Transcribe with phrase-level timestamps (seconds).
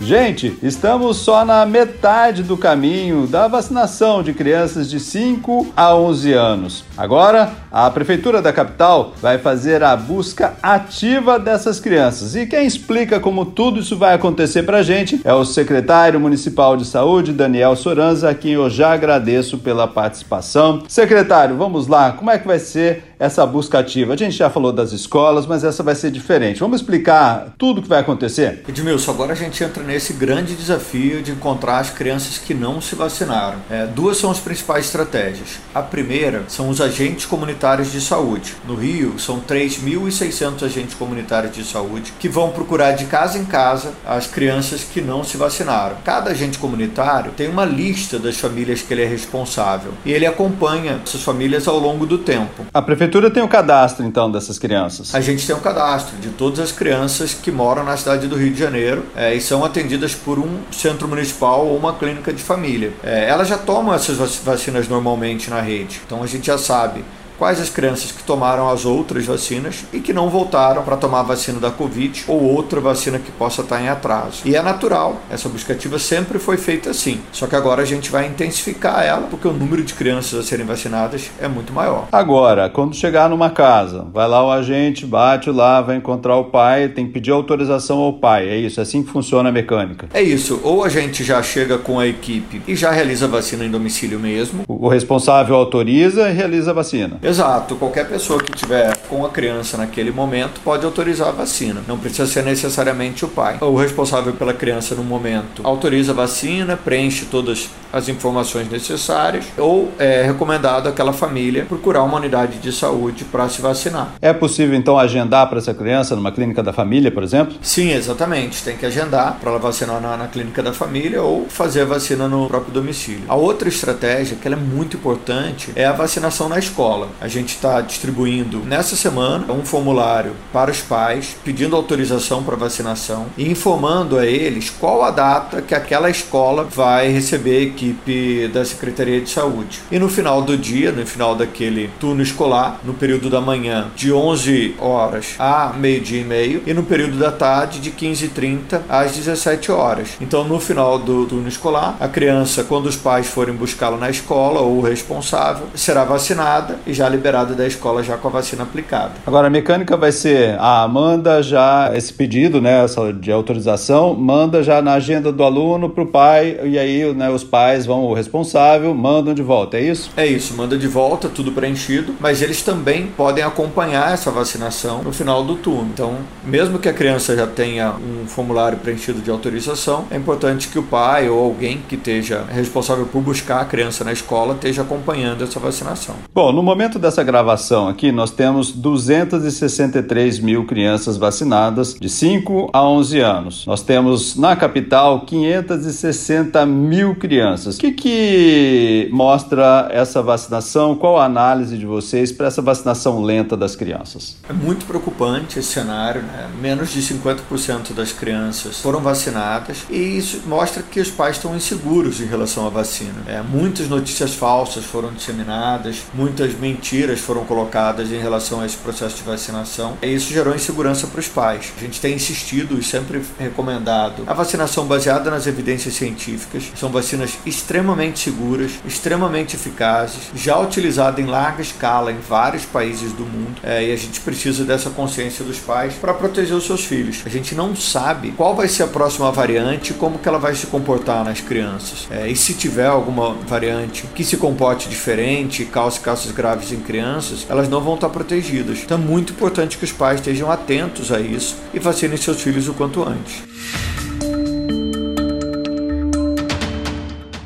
[0.00, 6.32] Gente, estamos só na metade do caminho da vacinação de crianças de 5 a 11
[6.32, 6.84] anos.
[6.96, 12.34] Agora, a Prefeitura da capital vai fazer a busca ativa dessas crianças.
[12.34, 16.78] E quem explica como tudo isso vai acontecer para a gente é o secretário municipal
[16.78, 20.82] de saúde, Daniel Soranza, a quem eu já agradeço pela participação.
[20.88, 24.14] Secretário, vamos lá, como é que vai ser essa busca ativa?
[24.14, 26.58] A gente já falou das escolas, mas essa vai ser diferente.
[26.58, 28.64] Vamos explicar tudo o que vai acontecer?
[28.68, 32.80] Edmilson, agora a gente entra nesse esse grande desafio de encontrar as crianças que não
[32.80, 33.58] se vacinaram.
[33.70, 35.60] É, duas são as principais estratégias.
[35.74, 38.56] A primeira são os agentes comunitários de saúde.
[38.66, 43.92] No Rio, são 3.600 agentes comunitários de saúde que vão procurar de casa em casa
[44.06, 45.96] as crianças que não se vacinaram.
[46.04, 51.00] Cada agente comunitário tem uma lista das famílias que ele é responsável e ele acompanha
[51.04, 52.66] essas famílias ao longo do tempo.
[52.72, 55.14] A prefeitura tem o um cadastro, então, dessas crianças?
[55.14, 58.52] A gente tem um cadastro de todas as crianças que moram na cidade do Rio
[58.52, 62.42] de Janeiro é, e são atendidas atendidas por um centro municipal ou uma clínica de
[62.42, 62.92] família.
[63.02, 67.04] É, elas já tomam essas vacinas normalmente na rede, então a gente já sabe
[67.40, 71.22] quais as crianças que tomaram as outras vacinas e que não voltaram para tomar a
[71.22, 74.42] vacina da Covid ou outra vacina que possa estar em atraso.
[74.44, 77.18] E é natural, essa buscativa sempre foi feita assim.
[77.32, 80.66] Só que agora a gente vai intensificar ela porque o número de crianças a serem
[80.66, 82.08] vacinadas é muito maior.
[82.12, 86.90] Agora, quando chegar numa casa, vai lá o agente, bate lá, vai encontrar o pai,
[86.90, 88.50] tem que pedir autorização ao pai.
[88.50, 90.10] É isso, é assim que funciona a mecânica.
[90.12, 93.64] É isso, ou a gente já chega com a equipe e já realiza a vacina
[93.64, 94.64] em domicílio mesmo.
[94.68, 97.18] O responsável autoriza e realiza a vacina.
[97.30, 97.76] Exato.
[97.76, 101.80] Qualquer pessoa que tiver com a criança naquele momento pode autorizar a vacina.
[101.86, 103.58] Não precisa ser necessariamente o pai.
[103.60, 109.92] O responsável pela criança no momento autoriza a vacina, preenche todas as informações necessárias ou
[109.98, 114.14] é recomendado àquela família procurar uma unidade de saúde para se vacinar.
[114.20, 117.56] É possível então agendar para essa criança numa clínica da família, por exemplo?
[117.62, 118.62] Sim, exatamente.
[118.62, 122.28] Tem que agendar para ela vacinar na, na, clínica da família ou fazer a vacina
[122.28, 123.22] no próprio domicílio.
[123.28, 127.08] A outra estratégia que é muito importante é a vacinação na escola.
[127.20, 133.26] A gente está distribuindo nessa semana um formulário para os pais pedindo autorização para vacinação
[133.36, 138.64] e informando a eles qual a data que aquela escola vai receber a equipe da
[138.64, 139.80] Secretaria de Saúde.
[139.92, 144.10] E no final do dia, no final daquele turno escolar, no período da manhã, de
[144.10, 149.70] 11 horas a meio-dia e meio, e no período da tarde, de 15h30 às 17
[149.70, 150.10] horas.
[150.20, 154.60] Então, no final do turno escolar, a criança, quando os pais forem buscá-la na escola
[154.60, 159.12] ou o responsável, será vacinada e já liberado da escola já com a vacina aplicada.
[159.26, 164.62] Agora, a mecânica vai ser a manda já esse pedido, né, essa de autorização, manda
[164.62, 168.14] já na agenda do aluno para o pai e aí, né, os pais vão o
[168.14, 170.10] responsável mandam de volta, é isso?
[170.16, 175.12] É isso, manda de volta tudo preenchido, mas eles também podem acompanhar essa vacinação no
[175.12, 175.90] final do turno.
[175.92, 180.78] Então, mesmo que a criança já tenha um formulário preenchido de autorização, é importante que
[180.78, 185.44] o pai ou alguém que esteja responsável por buscar a criança na escola esteja acompanhando
[185.44, 186.14] essa vacinação.
[186.34, 192.82] Bom, no momento dessa gravação aqui, nós temos 263 mil crianças vacinadas de 5 a
[192.88, 193.66] 11 anos.
[193.66, 197.76] Nós temos na capital 560 mil crianças.
[197.76, 200.94] O que, que mostra essa vacinação?
[200.94, 204.36] Qual a análise de vocês para essa vacinação lenta das crianças?
[204.48, 206.22] É muito preocupante esse cenário.
[206.22, 206.48] Né?
[206.60, 212.20] Menos de 50% das crianças foram vacinadas e isso mostra que os pais estão inseguros
[212.20, 213.22] em relação à vacina.
[213.26, 216.79] É, muitas notícias falsas foram disseminadas, muitas mentiras
[217.20, 219.96] foram colocadas em relação a esse processo de vacinação.
[220.02, 221.72] E isso gerou insegurança para os pais.
[221.76, 226.64] A gente tem insistido e sempre recomendado a vacinação baseada nas evidências científicas.
[226.76, 233.24] São vacinas extremamente seguras, extremamente eficazes, já utilizadas em larga escala em vários países do
[233.24, 233.60] mundo.
[233.62, 237.22] É, e a gente precisa dessa consciência dos pais para proteger os seus filhos.
[237.26, 240.66] A gente não sabe qual vai ser a próxima variante como que ela vai se
[240.66, 242.06] comportar nas crianças.
[242.10, 247.46] É, e se tiver alguma variante que se comporte diferente cause casos graves em crianças,
[247.48, 248.80] elas não vão estar protegidas.
[248.84, 252.68] Então é muito importante que os pais estejam atentos a isso e vacinem seus filhos
[252.68, 253.42] o quanto antes.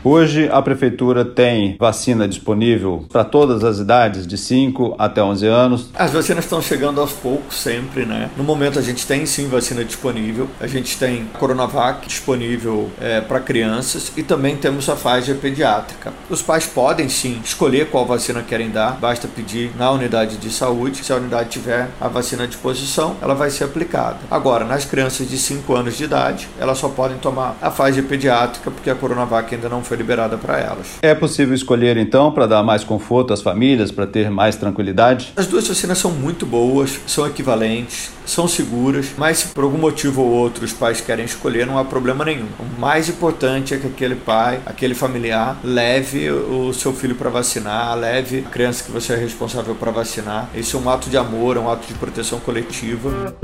[0.07, 5.89] Hoje a prefeitura tem vacina disponível para todas as idades, de 5 até 11 anos.
[5.95, 8.29] As vacinas estão chegando aos poucos sempre, né?
[8.37, 10.47] No momento a gente tem sim vacina disponível.
[10.61, 16.13] A gente tem Coronavac disponível é, para crianças e também temos a Pfizer pediátrica.
[16.29, 21.03] Os pais podem sim escolher qual vacina querem dar, basta pedir na unidade de saúde.
[21.03, 24.19] Se a unidade tiver a vacina à disposição, ela vai ser aplicada.
[24.31, 28.71] Agora, nas crianças de 5 anos de idade, elas só podem tomar a Pfizer pediátrica
[28.71, 30.99] porque a Coronavac ainda não foi liberada para elas.
[31.03, 35.33] É possível escolher então para dar mais conforto às famílias, para ter mais tranquilidade?
[35.37, 40.23] As duas vacinas são muito boas, são equivalentes, são seguras, mas se por algum motivo
[40.23, 42.47] ou outro os pais querem escolher, não há problema nenhum.
[42.59, 47.97] O mais importante é que aquele pai, aquele familiar, leve o seu filho para vacinar,
[47.97, 50.49] leve a criança que você é responsável para vacinar.
[50.55, 53.35] Isso é um ato de amor, é um ato de proteção coletiva.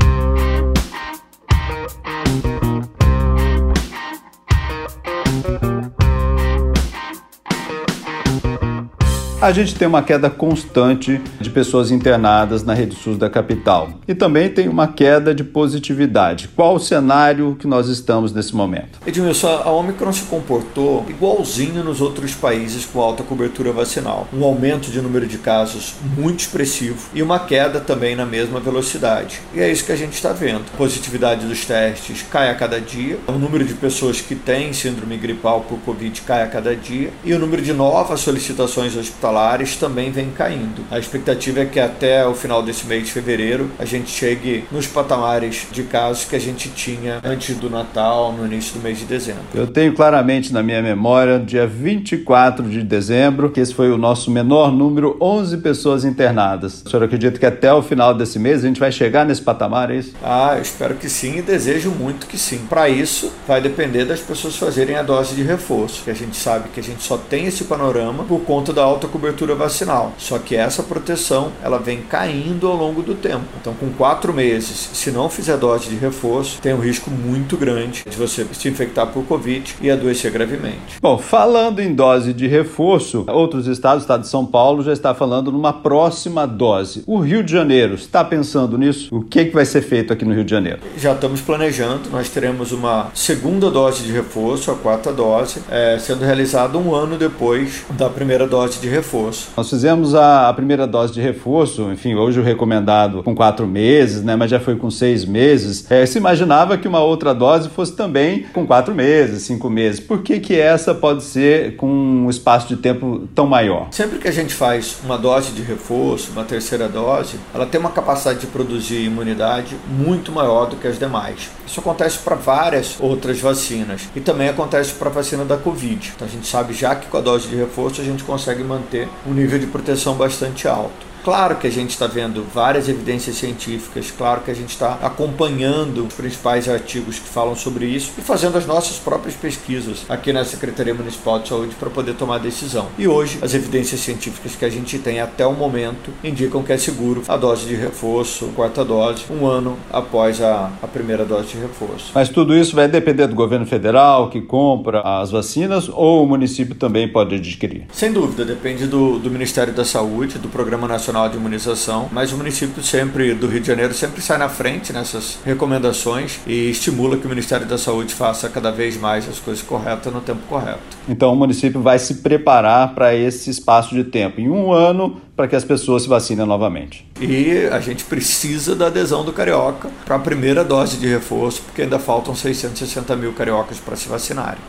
[9.41, 13.89] A gente tem uma queda constante de pessoas internadas na rede SUS da capital.
[14.07, 16.49] E também tem uma queda de positividade.
[16.49, 18.99] Qual o cenário que nós estamos nesse momento?
[19.07, 24.29] Edmilson, a Omicron se comportou igualzinho nos outros países com alta cobertura vacinal.
[24.31, 29.41] Um aumento de número de casos muito expressivo e uma queda também na mesma velocidade.
[29.55, 30.65] E é isso que a gente está vendo.
[30.75, 35.17] A positividade dos testes cai a cada dia, o número de pessoas que têm síndrome
[35.17, 39.77] gripal por Covid cai a cada dia e o número de novas solicitações hospitalares hospitalares
[39.77, 40.85] também vem caindo.
[40.91, 44.87] A expectativa é que até o final desse mês de fevereiro a gente chegue nos
[44.87, 49.05] patamares de casos que a gente tinha antes do Natal, no início do mês de
[49.05, 49.43] dezembro.
[49.55, 54.31] Eu tenho claramente na minha memória, dia 24 de dezembro, que esse foi o nosso
[54.31, 56.83] menor número, 11 pessoas internadas.
[56.85, 59.91] O senhor acredita que até o final desse mês a gente vai chegar nesse patamar,
[59.91, 60.15] é isso?
[60.23, 62.59] Ah, eu espero que sim e desejo muito que sim.
[62.69, 66.69] Para isso, vai depender das pessoas fazerem a dose de reforço, que a gente sabe
[66.71, 70.15] que a gente só tem esse panorama por conta da alta cobertura vacinal.
[70.17, 73.45] Só que essa proteção ela vem caindo ao longo do tempo.
[73.61, 78.05] Então, com quatro meses, se não fizer dose de reforço, tem um risco muito grande
[78.09, 80.99] de você se infectar por Covid e adoecer gravemente.
[81.03, 85.15] Bom, falando em dose de reforço, outros estados, o estado de São Paulo já está
[85.15, 87.03] falando numa próxima dose.
[87.07, 89.15] O Rio de Janeiro está pensando nisso?
[89.15, 90.79] O que, que vai ser feito aqui no Rio de Janeiro?
[90.97, 96.25] Já estamos planejando, nós teremos uma segunda dose de reforço, a quarta dose, é, sendo
[96.25, 99.49] realizada um ano depois da primeira dose de reforço reforço.
[99.57, 104.23] Nós fizemos a, a, primeira dose de reforço, enfim, hoje o recomendado com quatro meses,
[104.23, 105.91] né, mas já foi com seis meses.
[105.91, 109.99] É, se imaginava que uma outra dose fosse também com quatro meses, cinco meses.
[109.99, 113.89] Por que, que essa pode ser com um espaço de tempo tão maior?
[113.91, 117.91] Sempre que a gente faz uma dose de reforço, uma terceira dose, ela tem uma
[117.91, 121.51] capacidade de produzir imunidade muito maior do que as demais.
[121.67, 126.13] Isso acontece para várias outras vacinas e também acontece para a vacina da Covid.
[126.15, 129.00] Então a gente sabe já que com a dose de reforço a gente consegue manter
[129.27, 131.10] um nível de proteção bastante alto.
[131.23, 136.07] Claro que a gente está vendo várias evidências científicas, claro que a gente está acompanhando
[136.07, 140.45] os principais artigos que falam sobre isso e fazendo as nossas próprias pesquisas aqui na
[140.47, 142.89] Secretaria Municipal de Saúde para poder tomar decisão.
[142.99, 146.79] E hoje, as evidências científicas que a gente tem até o momento indicam que é
[146.79, 151.59] seguro a dose de reforço, quarta dose, um ano após a, a primeira dose de
[151.59, 152.13] reforço.
[152.15, 156.75] Mas tudo isso vai depender do governo federal que compra as vacinas ou o município
[156.75, 157.85] também pode adquirir?
[157.93, 162.33] Sem dúvida, depende do, do Ministério da Saúde, do Programa Nacional Nacional de Imunização, mas
[162.33, 167.17] o município sempre do Rio de Janeiro sempre sai na frente nessas recomendações e estimula
[167.17, 170.79] que o Ministério da Saúde faça cada vez mais as coisas corretas no tempo correto.
[171.09, 175.49] Então o município vai se preparar para esse espaço de tempo, em um ano, para
[175.49, 177.05] que as pessoas se vacinem novamente.
[177.21, 181.83] E a gente precisa da adesão do carioca para a primeira dose de reforço, porque
[181.83, 184.61] ainda faltam 660 mil cariocas para se vacinarem.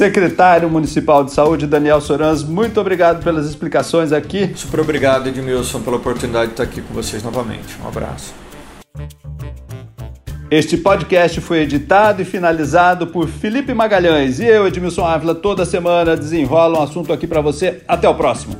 [0.00, 4.50] Secretário Municipal de Saúde, Daniel Sorans, muito obrigado pelas explicações aqui.
[4.56, 7.76] Super obrigado, Edmilson, pela oportunidade de estar aqui com vocês novamente.
[7.84, 8.32] Um abraço.
[10.50, 16.16] Este podcast foi editado e finalizado por Felipe Magalhães e eu, Edmilson Ávila, toda semana
[16.16, 17.82] desenrola um assunto aqui para você.
[17.86, 18.56] Até o próximo.